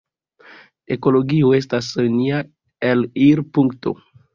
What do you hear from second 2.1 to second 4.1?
nia elirpunkto.